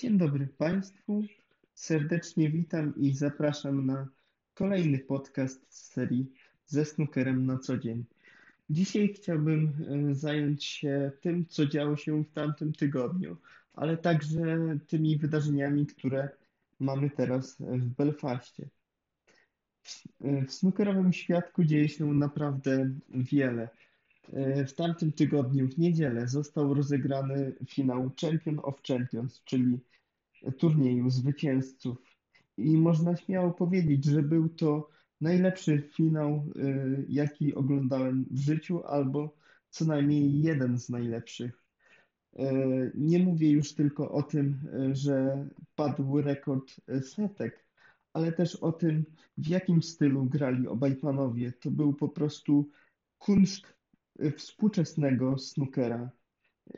[0.00, 1.24] Dzień dobry Państwu.
[1.74, 4.08] Serdecznie witam i zapraszam na
[4.54, 6.32] kolejny podcast z serii
[6.66, 8.04] ze snookerem na co dzień.
[8.70, 9.72] Dzisiaj chciałbym
[10.10, 13.36] e, zająć się tym, co działo się w tamtym tygodniu,
[13.74, 16.28] ale także tymi wydarzeniami, które
[16.78, 18.68] mamy teraz w Belfaście.
[20.20, 23.68] E, w snookerowym świadku dzieje się naprawdę wiele.
[24.32, 29.80] E, w tamtym tygodniu, w niedzielę, został rozegrany finał Champion of Champions, czyli
[30.58, 31.98] turnieju zwycięzców.
[32.56, 34.88] I można śmiało powiedzieć, że był to
[35.20, 36.42] najlepszy finał, e,
[37.08, 39.34] jaki oglądałem w życiu, albo
[39.70, 41.64] co najmniej jeden z najlepszych.
[42.36, 42.52] E,
[42.94, 44.58] nie mówię już tylko o tym,
[44.92, 47.64] że padł rekord setek,
[48.12, 49.04] ale też o tym,
[49.38, 51.52] w jakim stylu grali obaj panowie.
[51.52, 52.68] To był po prostu
[53.18, 53.79] kunszt
[54.36, 56.10] współczesnego snookera,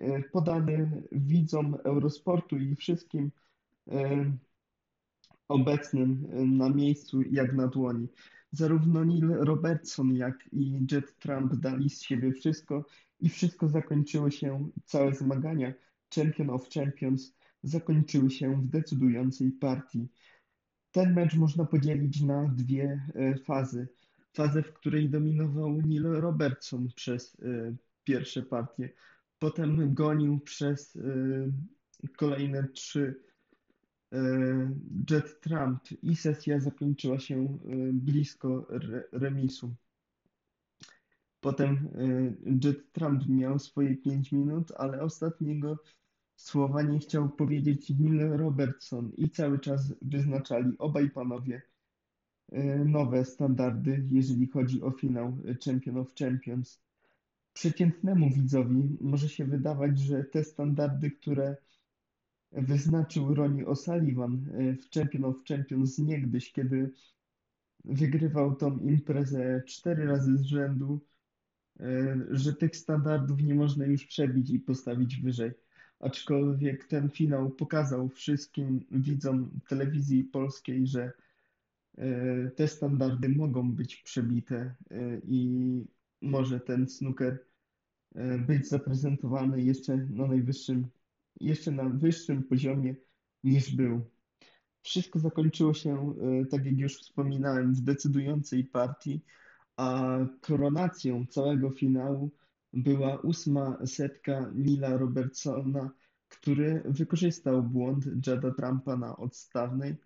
[0.00, 3.30] e, podany widzom Eurosportu i wszystkim
[3.90, 4.32] e,
[5.48, 8.08] obecnym na miejscu jak na dłoni.
[8.52, 12.84] Zarówno Neil Robertson, jak i Jet Trump dali z siebie wszystko
[13.20, 15.72] i wszystko zakończyło się, całe zmagania
[16.14, 20.08] Champion of Champions zakończyły się w decydującej partii.
[20.92, 23.88] Ten mecz można podzielić na dwie e, fazy
[24.32, 28.92] fazę, w której dominował Neil Robertson przez y, pierwsze partie.
[29.38, 31.52] Potem gonił przez y,
[32.16, 33.22] kolejne trzy
[34.12, 34.16] y,
[35.10, 37.58] Jet Trump i sesja zakończyła się
[37.92, 38.66] blisko
[39.12, 39.74] remisu.
[41.40, 41.88] Potem
[42.64, 45.78] Jet Trump miał swoje 5 minut, ale ostatniego
[46.36, 51.62] słowa nie chciał powiedzieć Neil Robertson i cały czas wyznaczali obaj panowie
[52.84, 56.80] nowe standardy, jeżeli chodzi o finał Champion of Champions.
[57.52, 61.56] Przeciętnemu widzowi może się wydawać, że te standardy, które
[62.52, 66.90] wyznaczył Ronnie O'Sullivan e, w Champion of Champions niegdyś, kiedy
[67.84, 71.00] wygrywał tą imprezę cztery razy z rzędu,
[71.80, 75.50] e, że tych standardów nie można już przebić i postawić wyżej.
[76.00, 81.21] Aczkolwiek ten finał pokazał wszystkim widzom telewizji polskiej, że E,
[82.56, 85.84] te standardy mogą być przebite e, i
[86.22, 87.44] może ten snooker
[88.14, 90.86] e, być zaprezentowany jeszcze na najwyższym,
[91.40, 92.96] jeszcze na wyższym poziomie
[93.44, 94.00] niż był.
[94.82, 96.14] Wszystko zakończyło się,
[96.50, 99.24] tak jak już wspominałem, w decydującej partii,
[99.76, 102.30] a koronacją całego finału
[102.72, 105.90] była ósma setka Nila Robertsona,
[106.28, 109.96] który wykorzystał błąd Jada Trumpa na odstawnej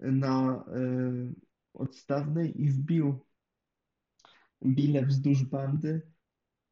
[0.00, 1.32] na e,
[1.74, 3.20] odstawnej i wbił
[4.64, 6.02] bile wzdłuż bandy.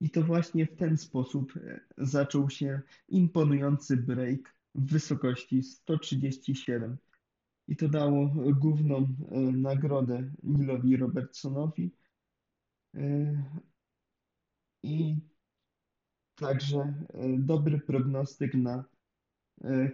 [0.01, 6.97] I to właśnie w ten sposób e, zaczął się imponujący break w wysokości 137.
[7.69, 11.95] I to dało główną e, nagrodę Nilowi Robertsonowi.
[14.83, 15.17] I
[16.35, 16.95] także
[17.39, 18.85] dobry prognostyk na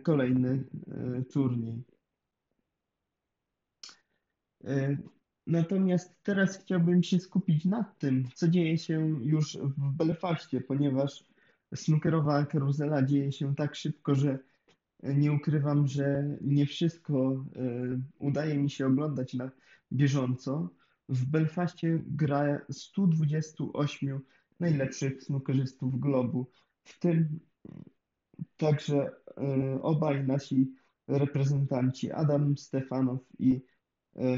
[0.03, 0.65] kolejny
[1.33, 1.85] turniej.
[4.67, 4.97] E,
[5.47, 11.25] natomiast teraz chciałbym się skupić na tym, co dzieje się już w Belfaście, ponieważ
[11.75, 14.39] snookerowa karuzela dzieje się tak szybko, że
[15.03, 19.51] nie ukrywam, że nie wszystko e, udaje mi się oglądać na
[19.93, 20.71] bieżąco.
[21.09, 24.21] W Belfaście gra 128
[24.61, 26.51] najlepszych snookerzystów globu,
[26.85, 27.41] w tym
[28.57, 30.75] także e, obaj nasi
[31.09, 33.63] reprezentanci Adam Stefanow i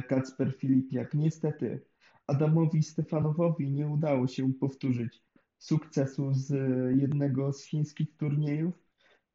[0.09, 1.15] Kacper Filipiak.
[1.15, 1.81] Niestety
[2.27, 5.23] Adamowi Stefanowowi nie udało się powtórzyć
[5.59, 6.51] sukcesu z
[7.01, 8.75] jednego z chińskich turniejów.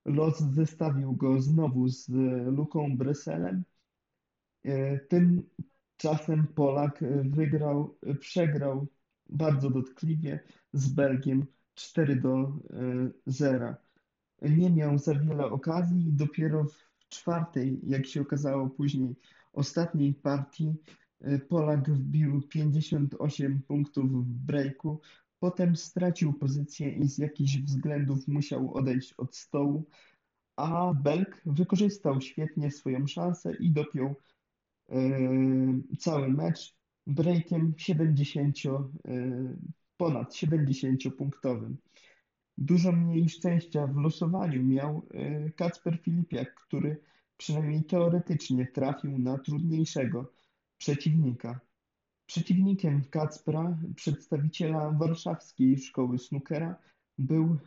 [0.06, 2.10] Los zestawił go znowu z
[2.46, 3.64] Luką Breselem.
[4.66, 8.88] E, Tymczasem Polak wygrał, przegrał
[9.30, 10.44] bardzo dotkliwie
[10.74, 12.54] z Belgiem 4 do
[13.26, 13.76] 0.
[14.42, 19.16] E, nie miał za wiele okazji dopiero w czwartej, jak się okazało później,
[19.54, 20.76] ostatniej partii
[21.28, 25.00] y, Polak wbił 58 punktów w breaku,
[25.40, 29.86] potem stracił pozycję i z jakichś względów musiał odejść od stołu,
[30.56, 34.16] a Belk wykorzystał świetnie swoją szansę i dopiął
[34.90, 36.76] yy, cały mecz
[37.08, 38.82] breakiem 70, yy,
[39.98, 41.76] ponad 70-punktowym.
[42.58, 45.06] Dużo mniej szczęścia w losowaniu miał
[45.56, 47.02] Kacper Filipiak, który
[47.42, 50.34] przynajmniej teoretycznie trafił na trudniejszego
[50.78, 51.60] przeciwnika.
[52.26, 56.76] Przeciwnikiem Kacpra, przedstawiciela warszawskiej szkoły snookera,
[57.18, 57.58] był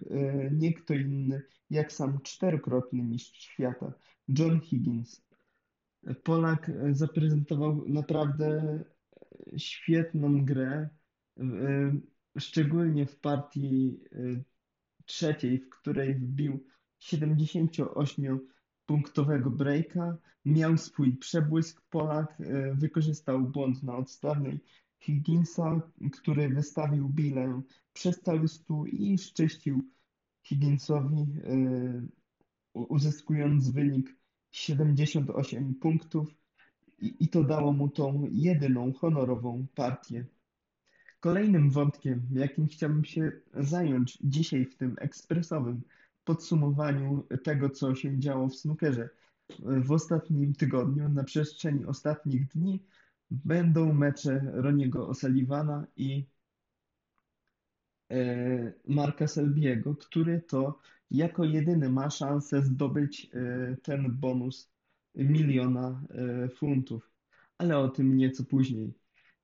[0.53, 3.93] nie kto inny jak sam czterokrotny mistrz świata,
[4.39, 5.23] John Higgins.
[6.25, 8.79] Polak zaprezentował naprawdę
[9.57, 10.89] świetną grę,
[12.39, 14.01] szczególnie w partii
[15.05, 16.67] trzeciej, w której wbił
[18.87, 21.81] 78-punktowego breaka, miał swój przebłysk.
[21.91, 24.61] Polak e, wykorzystał błąd na odstawnej
[25.01, 25.81] Higginsa,
[26.13, 29.85] który wystawił bilę przez cały stół i szczęścił
[30.43, 32.07] Higginsowi, e,
[32.75, 34.17] uzyskując wynik
[34.51, 36.35] 78 punktów
[36.99, 40.25] i to dało mu tą jedyną honorową partię.
[41.21, 45.83] Kolejnym wątkiem, jakim chciałbym się zająć dzisiaj w tym ekspresowym
[46.25, 49.09] podsumowaniu tego, co się działo w snookerze
[49.59, 52.83] w ostatnim tygodniu, na przestrzeni ostatnich dni,
[53.31, 56.27] będą mecze Roniego O'Sullivana i
[58.11, 60.79] e, Marka Selbiego, który to
[61.11, 64.71] jako jedyny ma szansę zdobyć e, ten bonus
[65.15, 67.11] miliona e, funtów.
[67.59, 68.95] Ale o tym nieco później.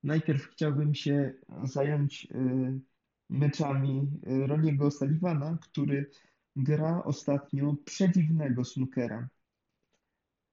[0.03, 1.35] Najpierw chciałbym się
[1.65, 2.29] zająć
[3.29, 4.11] meczami
[4.47, 6.11] Roniego Sullivana, który
[6.63, 9.29] gra ostatnio przedziwnego snookera.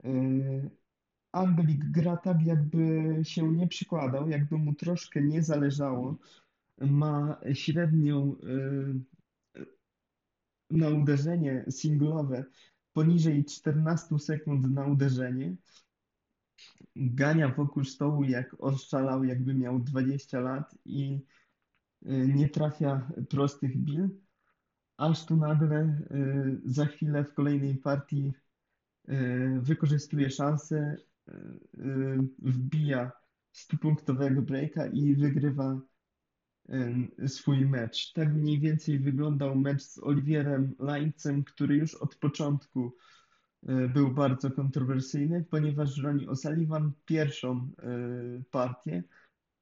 [0.06, 0.69] Y,
[1.31, 2.80] Anglik gra tak, jakby
[3.24, 6.18] się nie przykładał, jakby mu troszkę nie zależało.
[6.81, 8.36] Ma średnią
[10.71, 12.45] na uderzenie singlowe
[12.94, 15.56] poniżej 14 sekund na uderzenie
[16.95, 21.19] gania wokół stołu jak oszalał, jakby miał 20 lat i
[22.06, 24.10] y, nie trafia prostych bil,
[24.98, 28.34] aż tu nagle y, za chwilę w kolejnej partii
[29.10, 30.98] y, wykorzystuje szansę,
[32.40, 33.12] wbija
[33.54, 35.82] 100-punktowego breaka i wygrywa
[37.28, 38.14] swój mecz.
[38.14, 42.96] Tak mniej więcej wyglądał mecz z Oliwierem Lańcem, który już od początku
[43.94, 47.72] był bardzo kontrowersyjny, ponieważ Ronnie O'Sullivan pierwszą
[48.52, 49.04] partię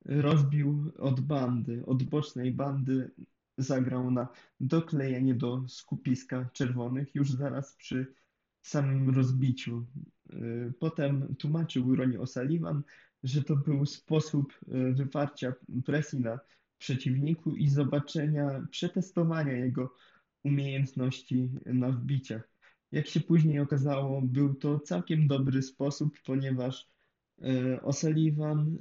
[0.06, 3.12] rozbił od bandy, od bocznej bandy
[3.58, 4.28] zagrał na
[4.60, 8.14] doklejenie do skupiska czerwonych już zaraz przy
[8.62, 9.86] samym rozbiciu.
[10.30, 10.38] E,
[10.80, 12.82] potem tłumaczył Ronnie O'Sullivan,
[13.24, 14.54] że to był sposób
[14.94, 15.54] wyparcia
[15.86, 16.40] presji na
[16.78, 19.94] przeciwniku i zobaczenia, przetestowania jego
[20.44, 22.50] umiejętności na wbiciach.
[22.92, 26.90] Jak się później okazało, był to całkiem dobry sposób, ponieważ
[27.42, 28.78] e, O'Sullivan,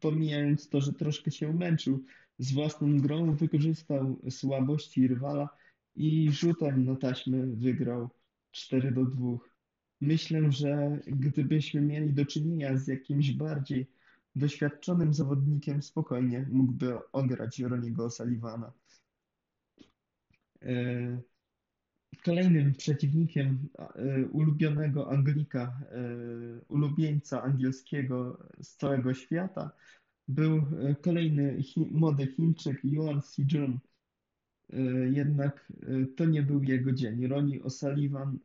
[0.00, 2.04] pomijając to, że troszkę się męczył
[2.40, 5.48] z własną grą, wykorzystał słabości rywala
[5.96, 8.10] i rzutem na taśmę wygrał
[8.50, 9.38] 4 do 2.
[10.00, 13.86] Myślę, że gdybyśmy mieli do czynienia z jakimś bardziej
[14.36, 18.70] doświadczonym zawodnikiem, spokojnie mógłby ograć Roniego O'Sullivana.
[20.62, 21.20] E,
[22.24, 26.00] Kolejnym przeciwnikiem e, ulubionego Anglika, e,
[26.68, 29.70] ulubieńca angielskiego z całego świata,
[30.30, 33.78] był e, kolejny młody Chińczyk Yuan Si-jun.
[35.10, 35.72] Jednak
[36.16, 37.26] to nie był jego dzień.
[37.26, 38.36] Ronnie O'Sullivan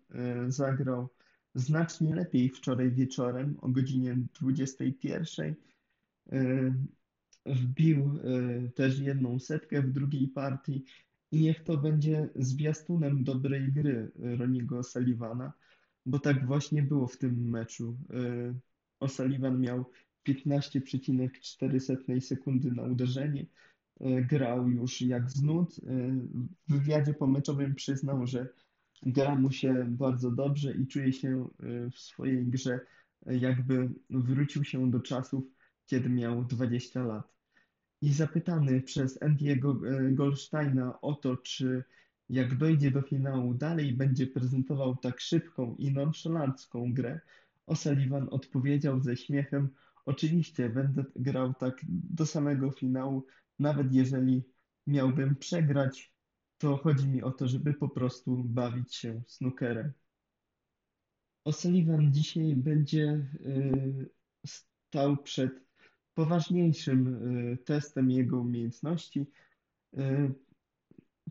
[0.48, 1.10] zagrał
[1.56, 5.56] znacznie lepiej wczoraj wieczorem o godzinie 21.
[7.46, 8.20] Wbił
[8.76, 10.86] też jedną setkę w drugiej partii
[11.32, 15.54] i niech to będzie zwiastunem dobrej gry Roniego Sullivana,
[16.06, 17.98] bo tak właśnie było w tym meczu.
[19.00, 19.86] O'Sullivan miał
[20.28, 23.46] 15,4 sekundy na uderzenie.
[24.02, 25.76] Y, grał już jak z nut.
[26.68, 28.48] W wywiadzie pomeczowym przyznał, że
[29.04, 31.48] gra mu się bardzo dobrze i czuje się
[31.92, 32.80] w swojej grze,
[33.26, 35.44] jakby wrócił się do czasów,
[35.86, 37.36] kiedy miał 20 lat.
[38.02, 41.84] I zapytany przez Andiego e, Goldsteina o to, czy
[42.30, 47.20] jak dojdzie do finału, dalej będzie prezentował tak szybką i nonszalancką grę,
[47.68, 49.70] O'Sullivan odpowiedział ze śmiechem:
[50.06, 53.26] Oczywiście, będę grał tak do samego finału,
[53.60, 54.44] nawet jeżeli
[54.88, 56.14] miałbym przegrać,
[56.58, 59.94] to chodzi mi o to, żeby po prostu bawić się snookerem.
[61.46, 63.26] O'Sullivan dzisiaj będzie e,
[64.46, 65.66] stał przed
[66.14, 67.08] poważniejszym
[67.54, 69.26] y, testem jego umiejętności.
[69.98, 70.34] Y,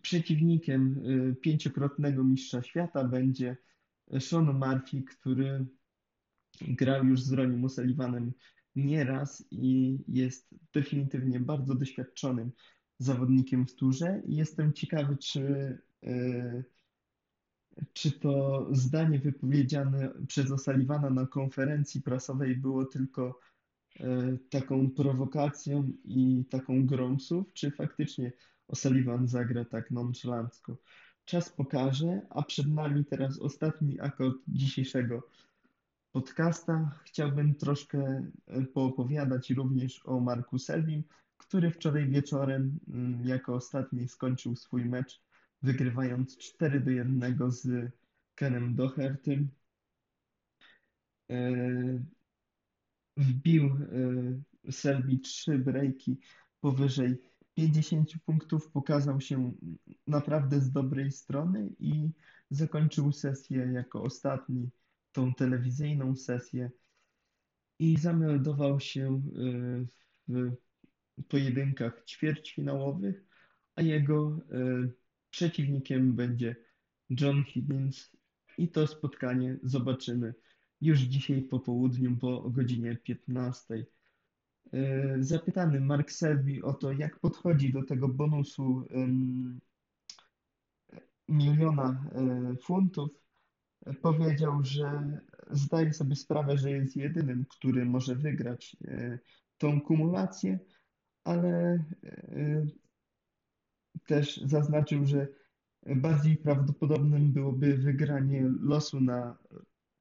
[0.02, 3.57] przeciwnikiem y, pięciokrotnego mistrza świata będzie
[4.21, 5.66] Sean Murphy, który
[6.61, 8.31] grał już z Ronnie O'Sullivanem
[8.76, 12.52] nieraz i jest definitywnie bardzo doświadczonym
[12.99, 14.23] zawodnikiem w turze.
[14.26, 15.78] Jestem ciekawy, czy,
[17.93, 23.40] czy to zdanie wypowiedziane przez O'Sullivana na konferencji prasowej było tylko
[24.00, 27.16] E, taką prowokacją i taką grą
[27.52, 28.33] czy faktycznie
[28.69, 30.76] O'Sullivan zagra tak nonszalancko.
[31.25, 35.28] Czas pokaże, a przed nami teraz ostatni akord dzisiejszego
[36.14, 36.90] podcasta.
[37.04, 37.99] Chciałbym troszkę
[38.47, 41.04] e, poopowiadać również o Marku Selvim,
[41.37, 45.23] który wczoraj wieczorem mm, jako ostatni skończył swój mecz,
[45.62, 47.92] wygrywając 4 do 1 z
[48.35, 49.49] Kenem Dohertym.
[51.30, 51.52] E,
[53.16, 53.64] wbił
[54.66, 56.18] e, Selby trzy breaki
[56.61, 57.18] powyżej
[57.54, 59.52] 50 punktów, pokazał się
[60.06, 62.11] naprawdę z dobrej strony i
[62.50, 64.71] zakończył sesję jako ostatni,
[65.14, 66.71] tą telewizyjną sesję
[67.78, 69.23] i zameldował się
[70.28, 70.50] e,
[71.18, 73.25] w pojedynkach ćwierćfinałowych,
[73.76, 74.40] a jego
[75.30, 76.56] przeciwnikiem będzie
[77.11, 78.11] John Higgins
[78.59, 80.35] i to spotkanie zobaczymy
[80.80, 83.87] już dzisiaj po południu po godzinie 15.
[84.73, 88.88] E, zapytany Mark Selby o to, jak podchodzi do tego bonusu
[91.28, 92.04] miliona
[92.62, 93.24] funtów,
[94.02, 99.18] powiedział, że zdaje sobie sprawę, że jest jedynym, który może wygrać e,
[99.58, 100.58] tą kumulację,
[101.24, 101.84] ale
[104.06, 105.28] też zaznaczył, że
[105.86, 109.38] bardziej prawdopodobnym byłoby wygranie losu na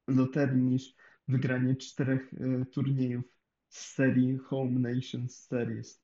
[0.08, 0.94] loterii niż
[1.28, 3.24] wygranie czterech e, turniejów
[3.68, 6.03] z serii Home Nations Series.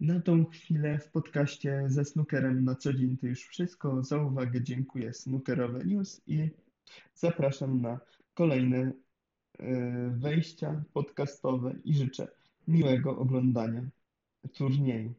[0.00, 4.02] Na tą chwilę w podcaście ze snookerem na co dzień to już wszystko.
[4.02, 6.50] Za uwagę dziękuję Snookerowe News i
[7.14, 8.00] zapraszam na
[8.34, 8.92] kolejne
[9.58, 12.28] e, wejścia podcastowe i życzę
[12.68, 13.82] miłego oglądania
[14.54, 15.14] turnieju.